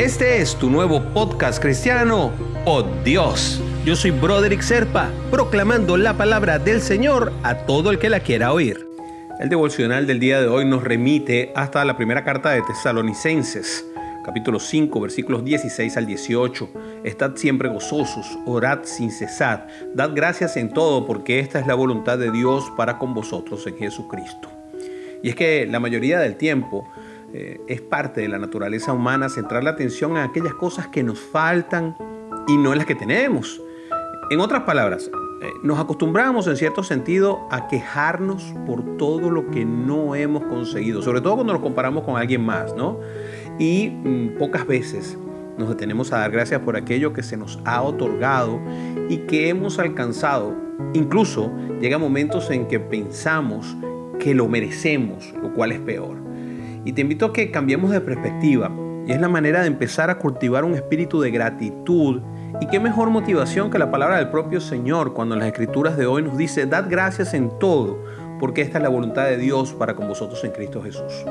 [0.00, 2.32] Este es tu nuevo podcast cristiano,
[2.64, 3.62] Oh Dios.
[3.84, 8.54] Yo soy Broderick Serpa, proclamando la palabra del Señor a todo el que la quiera
[8.54, 8.88] oír.
[9.40, 13.84] El devocional del día de hoy nos remite hasta la primera carta de Tesalonicenses,
[14.24, 16.70] capítulo 5, versículos 16 al 18.
[17.04, 22.16] Estad siempre gozosos, orad sin cesar, dad gracias en todo, porque esta es la voluntad
[22.16, 24.48] de Dios para con vosotros en Jesucristo.
[25.22, 26.88] Y es que la mayoría del tiempo
[27.32, 31.20] eh, es parte de la naturaleza humana centrar la atención en aquellas cosas que nos
[31.20, 31.96] faltan
[32.48, 33.62] y no en las que tenemos.
[34.30, 35.10] En otras palabras,
[35.42, 41.02] eh, nos acostumbramos en cierto sentido a quejarnos por todo lo que no hemos conseguido,
[41.02, 42.98] sobre todo cuando nos comparamos con alguien más, ¿no?
[43.58, 45.16] Y mm, pocas veces
[45.56, 48.60] nos detenemos a dar gracias por aquello que se nos ha otorgado
[49.08, 50.54] y que hemos alcanzado.
[50.94, 53.76] Incluso llega momentos en que pensamos
[54.18, 56.29] que lo merecemos, lo cual es peor.
[56.84, 58.70] Y te invito a que cambiemos de perspectiva.
[59.06, 62.20] Y es la manera de empezar a cultivar un espíritu de gratitud.
[62.60, 66.06] Y qué mejor motivación que la palabra del propio Señor cuando en las escrituras de
[66.06, 68.02] hoy nos dice, dad gracias en todo,
[68.38, 71.24] porque esta es la voluntad de Dios para con vosotros en Cristo Jesús.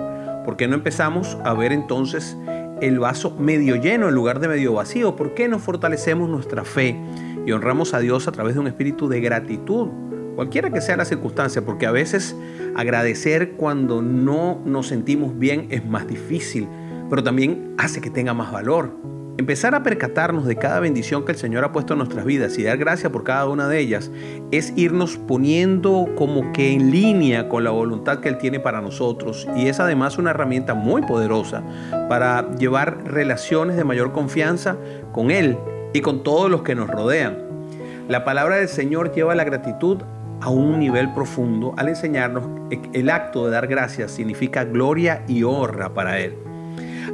[0.46, 2.38] ¿Por qué no empezamos a ver entonces
[2.82, 5.16] el vaso medio lleno en lugar de medio vacío?
[5.16, 7.00] ¿Por qué no fortalecemos nuestra fe
[7.46, 9.90] y honramos a Dios a través de un espíritu de gratitud?
[10.40, 12.34] Cualquiera que sea la circunstancia, porque a veces
[12.74, 16.66] agradecer cuando no nos sentimos bien es más difícil,
[17.10, 18.96] pero también hace que tenga más valor.
[19.38, 22.64] Empezar a percatarnos de cada bendición que el Señor ha puesto en nuestras vidas y
[22.64, 24.12] dar gracias por cada una de ellas
[24.52, 29.46] es irnos poniendo como que en línea con la voluntad que Él tiene para nosotros
[29.58, 31.64] y es además una herramienta muy poderosa
[32.08, 34.78] para llevar relaciones de mayor confianza
[35.12, 35.58] con Él
[35.94, 37.40] y con todos los que nos rodean.
[38.08, 39.98] La palabra del Señor lleva la gratitud
[40.42, 45.44] a un nivel profundo al enseñarnos que el acto de dar gracias significa gloria y
[45.44, 46.36] honra para Él.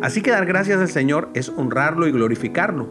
[0.02, 2.88] Así que dar gracias al Señor es honrarlo y glorificarlo.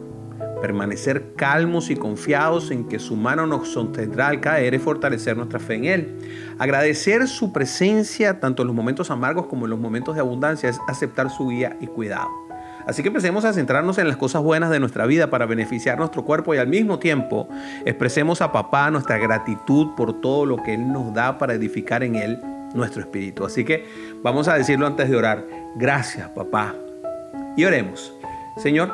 [0.61, 5.59] Permanecer calmos y confiados en que su mano nos sostendrá al caer y fortalecer nuestra
[5.59, 6.17] fe en Él.
[6.57, 10.79] Agradecer su presencia tanto en los momentos amargos como en los momentos de abundancia es
[10.87, 12.44] aceptar su guía y cuidado.
[12.87, 16.23] Así que empecemos a centrarnos en las cosas buenas de nuestra vida para beneficiar nuestro
[16.23, 17.47] cuerpo y al mismo tiempo
[17.85, 22.15] expresemos a papá nuestra gratitud por todo lo que Él nos da para edificar en
[22.15, 22.39] Él
[22.73, 23.45] nuestro espíritu.
[23.45, 23.85] Así que
[24.21, 25.45] vamos a decirlo antes de orar.
[25.75, 26.75] Gracias papá.
[27.57, 28.13] Y oremos.
[28.57, 28.93] Señor,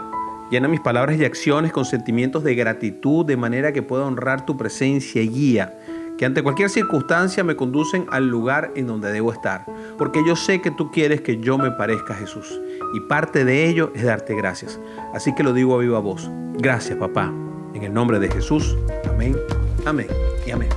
[0.52, 4.58] llena mis palabras y acciones con sentimientos de gratitud de manera que pueda honrar tu
[4.58, 5.74] presencia y guía
[6.22, 9.66] que ante cualquier circunstancia me conducen al lugar en donde debo estar,
[9.98, 12.62] porque yo sé que tú quieres que yo me parezca Jesús,
[12.94, 14.80] y parte de ello es darte gracias.
[15.16, 16.30] Así que lo digo a viva voz.
[16.60, 17.34] Gracias, papá.
[17.74, 18.78] En el nombre de Jesús.
[19.10, 19.36] Amén,
[19.84, 20.06] amén
[20.46, 20.70] y amén.